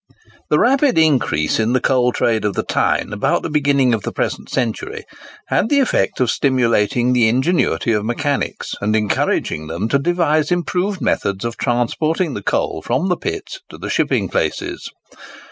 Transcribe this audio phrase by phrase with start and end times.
[0.49, 4.11] The rapid increase in the coal trade of the Tyne about the beginning of the
[4.11, 5.03] present century
[5.45, 11.01] had the effect of stimulating the ingenuity of mechanics, and encouraging them to devise improved
[11.01, 14.89] methods of transporting the coal from the pits to the shipping places.